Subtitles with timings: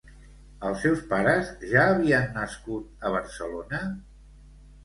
[0.69, 3.83] Els seus pares ja havien nascut a Barcelona?